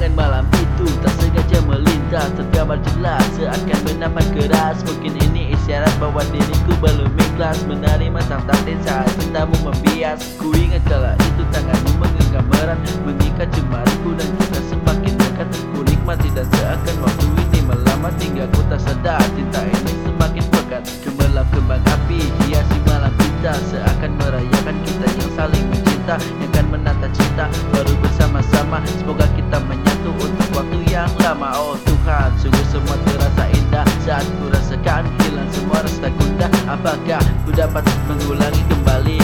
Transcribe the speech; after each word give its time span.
Bayangan 0.00 0.16
malam 0.16 0.44
itu 0.56 0.88
tak 1.04 1.12
sengaja 1.20 1.60
melintas 1.68 2.32
Tergambar 2.32 2.80
jelas 2.88 3.20
seakan 3.36 3.78
bernapas 3.84 4.24
keras. 4.32 4.80
Mungkin 4.88 5.12
ini 5.28 5.52
isyarat 5.52 5.92
bahwa 6.00 6.24
diriku 6.32 6.72
belum 6.80 7.12
ikhlas 7.20 7.60
Menerima 7.68 8.16
sang 8.24 8.40
takdir 8.48 8.80
saat 8.80 9.12
cintamu 9.20 9.52
membias. 9.60 10.24
Ku 10.40 10.56
ingat 10.56 10.80
kala 10.88 11.12
itu 11.20 11.44
tanganmu 11.52 12.00
menggenggam 12.00 12.48
erat 12.64 12.80
Mengikat 13.04 13.52
jemariku 13.52 14.16
dan 14.16 14.28
kita 14.40 14.60
semakin 14.72 15.12
dekat. 15.20 15.48
Ku 15.68 15.84
nikmati 15.84 16.32
dan 16.32 16.48
seakan 16.48 16.96
waktu 17.04 17.26
ini 17.36 17.60
melama 17.68 18.08
Hingga 18.16 18.48
ku 18.56 18.64
tak 18.72 18.80
sadar 18.80 19.20
cinta 19.36 19.60
ini 19.68 19.92
semakin 20.00 20.44
pekat. 20.48 20.82
Gemerlap 21.04 21.44
kembang 21.52 21.84
api 21.84 22.24
hiasi 22.48 22.80
malam 22.88 23.12
kita 23.20 23.52
Seakan 23.68 24.16
merayakan 24.16 24.76
kita 24.80 25.06
yang 25.12 25.30
saling 25.36 25.64
mencinta 25.68 26.16
Yang 26.40 26.50
akan 26.56 26.66
menata 26.72 27.06
cinta. 27.12 27.49
Oh 31.50 31.74
Tuhan 31.82 32.30
sungguh 32.38 32.66
semua 32.70 32.94
terasa 33.10 33.50
indah 33.50 33.86
Saat 34.06 34.26
ku 34.38 34.46
rasakan 34.54 35.02
hilang 35.18 35.50
semua 35.50 35.82
rasa 35.82 36.06
kuda, 36.14 36.46
Apakah 36.70 37.22
ku 37.42 37.50
dapat 37.50 37.82
mengulangi 38.06 38.62
kembali? 38.70 39.18